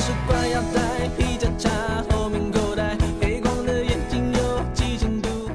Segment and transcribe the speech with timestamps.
[0.00, 1.68] 钥匙挂腰带，皮夹插
[2.08, 5.50] 后面口袋，黑光的眼睛有几千度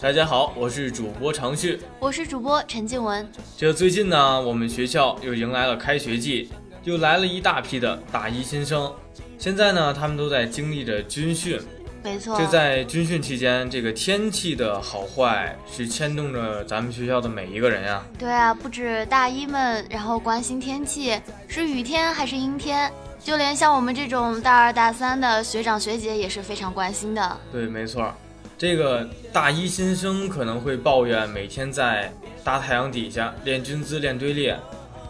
[0.00, 1.80] 大家好，我是主播常旭。
[1.98, 3.28] 我是主播陈静文。
[3.56, 6.48] 这最近呢，我们学校又迎来了开学季，
[6.84, 8.88] 又来了一大批的大一新生。
[9.36, 11.60] 现在呢，他们都在经历着军训。
[12.04, 18.00] 没错，就在军训期间，这个天气的好坏是牵动着咱们学校的每一个人呀。
[18.16, 22.88] 对啊，不止大一们，然后关心天气是雨天还是阴天，
[23.26, 27.36] 就连像我们这种大二大三的学长学姐也是非常关心的。
[27.50, 28.14] 对，没错，
[28.56, 32.12] 这个大一新生可能会抱怨每天在
[32.44, 34.56] 大太阳底下练军姿、练队列，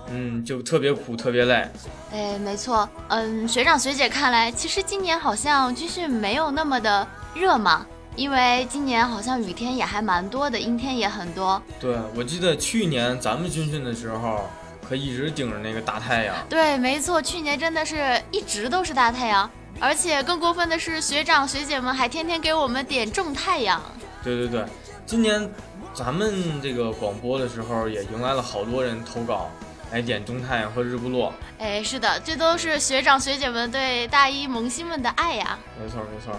[0.08, 1.68] 嗯，就特别苦、特别累。
[2.10, 7.84] 哎，没错，嗯，学长学姐看来，其实今年好像军训没有那么的热嘛，
[8.16, 11.60] 因为今年好像雨天也还蛮多的，阴天也很多。
[11.78, 14.48] 对，我记得去年咱们军训的时候，
[14.88, 16.36] 可一直顶着那个大太阳。
[16.48, 23.82] 对，没错，去年真的是一直都是大太阳，而且更过分的是，学长学姐们还天天给我们点重太阳。
[24.22, 24.64] 对对对，
[25.04, 25.50] 今年
[25.92, 29.50] 咱们这个广播的时候，也迎来了好多人投稿。
[29.92, 35.56] 来点中太阳和日不落，哎，是的，这都是学长学姐们对大一萌新们的爱呀。
[35.80, 36.36] 没错没错。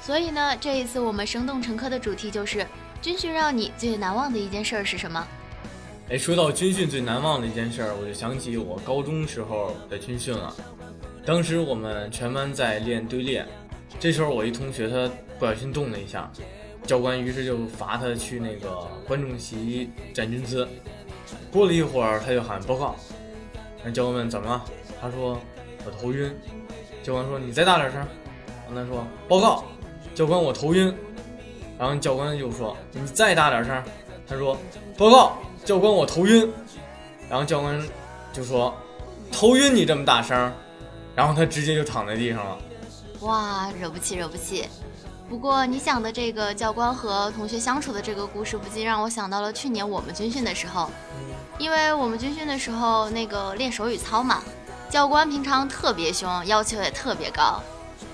[0.00, 2.64] 所以呢，这一次我们生动成科的主题就是
[3.02, 5.26] 军训让你最难忘的一件事是什么？
[6.08, 10.54] 哎，说到军训最难忘的一件事儿，我就想起我高中时候的军训了。
[11.24, 13.44] 当时我们全班在练队列，
[13.98, 16.30] 这时候我一同学他不小心动了一下，
[16.84, 20.66] 教官于是就罚他去那个观众席站军姿。
[21.50, 22.94] 过了一会儿，他就喊报告。
[23.84, 24.64] 那教官问怎么了？
[25.00, 25.36] 他说
[25.84, 26.32] 我头晕。
[27.02, 28.06] 教官说你再大点声。
[28.72, 29.64] 他说报告，
[30.14, 30.94] 教官我头晕。
[31.76, 33.82] 然后教官又说你再大点声。
[34.24, 34.56] 他说
[34.96, 36.50] 报告，教官我头晕。
[37.28, 37.82] 然后教官
[38.32, 38.72] 就说
[39.32, 40.50] 头晕你这么大声。
[41.16, 42.58] 然后他直接就躺在地上了。
[43.20, 44.68] 哇，惹不起，惹不起。
[45.30, 50.90] 不过你讲的这个教官和同学相处的这个故事，不禁让我想到了去年我们军训的时候，
[51.58, 54.42] 因为我们军训的时候那个练手语操嘛，
[54.90, 57.62] 教官平常特别凶，要求也特别高，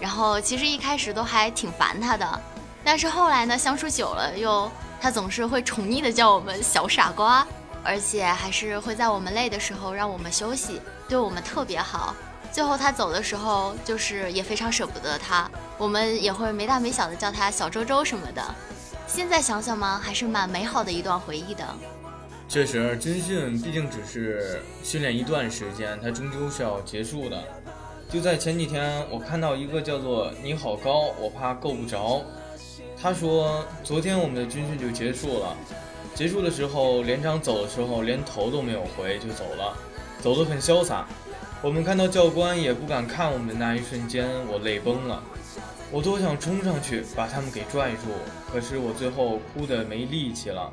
[0.01, 2.41] 然后其实一开始都还挺烦他的，
[2.85, 4.71] 但是后来呢，相处久了又
[5.03, 7.45] 他总是会宠溺的叫我们小傻瓜，
[7.83, 12.15] 而且还是会在我们累的时候让我们休息，对我们特别好。
[12.53, 18.41] 最后他走的时候，就是也非常舍不得他，我们也会没大没小的叫他小周周什么的。
[19.09, 21.67] 现在想想嘛，还是蛮美好的一段回忆的。
[22.49, 27.43] 确实，军训毕竟只是训练一段时间，它终究是要结束的。
[28.09, 32.23] 就在前几天，我看到一个叫做“你好高，我怕够不着”。
[33.03, 35.57] 他说，昨天我们的军训就结束了，
[36.15, 39.77] 结束的时候，连长走的时候连头都没有回就走了，
[40.21, 41.05] 走得很潇洒。
[41.61, 45.21] 我们看到教官也不敢看我们的那一瞬间，我泪崩了。
[45.91, 48.07] 我多想冲上去把他们给拽住，
[48.53, 50.73] 可是我最后哭得没力气了，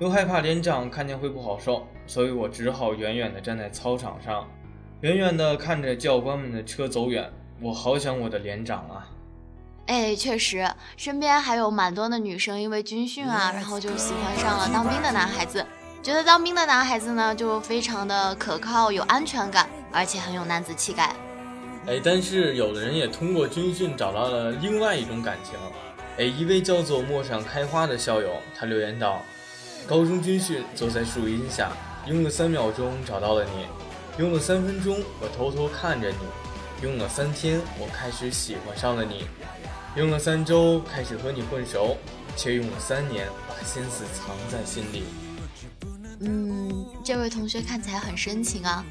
[0.00, 4.48] 又害怕连长看见会不好受，所以我只好远远地站在操场上，
[5.02, 7.30] 远远地看着教官们的车走远。
[7.60, 9.08] 我好想我的连长啊！
[9.88, 15.64] 哎，确实，身边还有蛮多的女生因为军训啊，然后就喜欢上了当兵的男孩子。
[16.02, 21.16] 觉得当兵的男孩子呢，就非常的可靠，有安全感，而且很有男子气概。
[21.86, 25.54] 哎，但是有的人也通过军训找到了另外一种感情。
[26.18, 29.22] 哎，一位叫做陌上开花的校友，他留言道
[29.88, 31.70] ：“高中军训，坐在树荫下，
[32.04, 33.66] 用了三秒钟找到了你，
[34.22, 36.16] 用了三分钟我偷偷看着你，
[36.82, 39.26] 用了三天我开始喜欢上了你，
[39.98, 41.96] 用了三周开始和你混熟，
[42.36, 45.02] 却用了三年把心思藏在心里。”
[46.22, 48.84] 嗯，这位同学看起来很深情啊。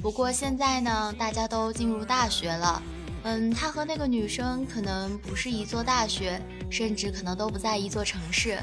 [0.00, 2.80] 不过现在呢，大家都进入大学了。
[3.24, 6.40] 嗯，他和那个女生可能不是一座大学，
[6.70, 8.60] 甚至可能都不在一座城市。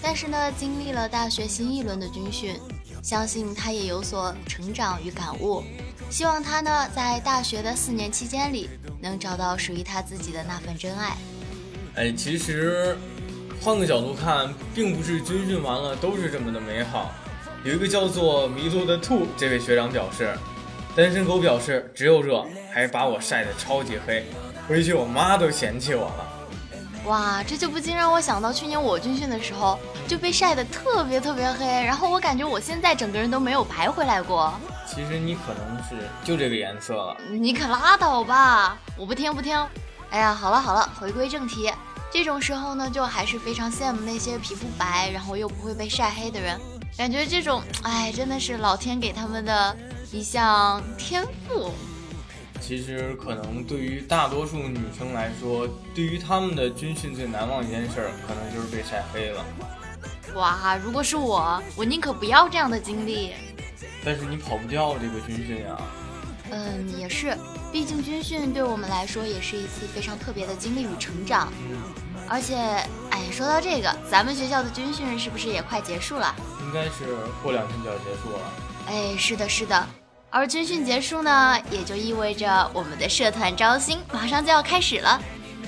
[0.00, 2.56] 但是呢，经历了大学新一轮的军训，
[3.02, 5.64] 相信他也有所成长与感悟。
[6.08, 8.70] 希望他呢，在大学的四年期间里，
[9.00, 11.16] 能找到属于他自己的那份真爱。
[11.94, 12.96] 哎，其实
[13.60, 17.12] 换个角度看，并不是军训完了都是这么的美好。
[17.64, 20.34] 有一个叫做迷路的兔，这位学长表示，
[20.96, 24.24] 单身狗表示只有热，还把我晒得超级黑，
[24.66, 26.28] 回去我妈都嫌弃我了。
[27.04, 29.78] 哇，这就不禁让我想到去年我军训的时候
[30.08, 34.52] 就被晒得特别特别黑，然后我感觉我现在整个人都没有白回来过。
[34.86, 39.54] 其实你可能是就这个颜色了，你可拉倒吧，我不听不听。
[40.12, 41.72] 哎呀，好了好了，回归正题，
[42.10, 46.60] 这种时候呢，就还是非常羡慕那些皮肤白，然后又不会被晒黑的人。
[46.98, 49.74] 感觉这种，哎，真的是老天给他们的
[50.12, 51.72] 一项天赋。
[52.60, 59.44] 其其实可能对于大多数女生来说，对于她们的军训最难忘一件事儿，可能就是被晒黑了。
[60.34, 63.32] 哇，如果是我，我宁可不要这样的经历。
[64.04, 65.76] 但是你跑不掉这个军训呀。
[66.50, 67.36] 嗯，也是，
[67.72, 71.50] 毕竟军训对我们来说也是一次非常特别的经历与成长。
[71.70, 71.78] 嗯，
[72.28, 72.54] 而且，
[73.10, 76.34] 哎，说到这个，咱们学校的军训是不是也快结束了？
[76.60, 78.38] 应该是过两天就要结束了。
[78.86, 79.86] 哎，是的，是的。
[80.28, 85.20] 而军训结束呢，也就意味着我们的社团招新马上就要开始了。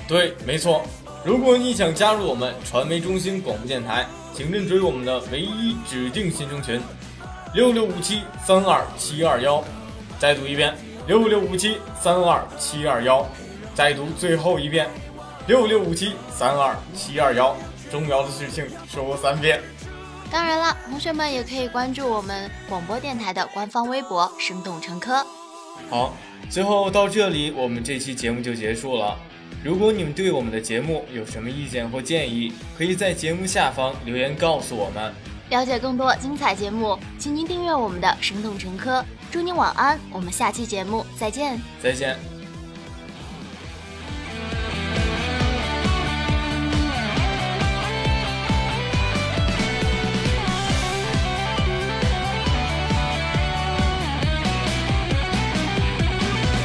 [0.06, 0.84] 对，没错。
[1.24, 6.78] 如果你想加入我们传媒中心广播电台，请认准我们的唯一指定新生群：
[7.54, 9.64] 六六五七三二七二幺。
[10.18, 10.74] 再读一遍：
[11.06, 13.26] 六六五七三二七二幺。
[13.74, 14.88] 再读最后一遍：
[15.46, 17.56] 六六五七三二七二幺。
[17.90, 19.60] 重要的事情说三遍。
[20.30, 25.24] 当然了，同学们也可以关注我们广播电台的官方微博“生动成科”。
[25.90, 26.14] 好，
[26.50, 29.16] 最后到这里，我们这期节目就结束了。
[29.62, 35.14] 如果你们对我们的节目有什么意见或建议，可以在节目下方留言告诉我们。
[35.50, 39.00] 了解更多精彩节目，请您订阅我们的《生动成科》。
[39.30, 41.60] 祝您晚安，我们下期节目再见。
[41.82, 42.16] 再见。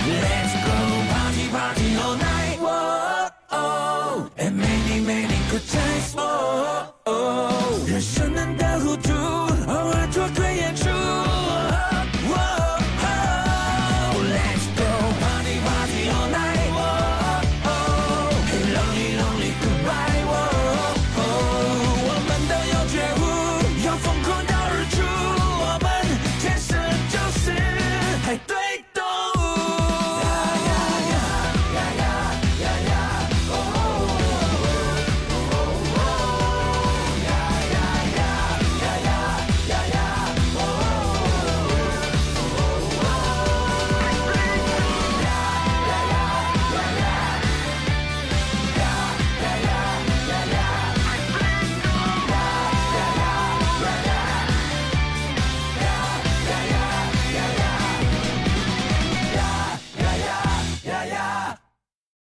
[0.10, 0.72] Let's go
[1.12, 2.58] party party all night.
[2.60, 6.16] Whoa, oh, and many many good times.
[6.16, 7.19] Oh.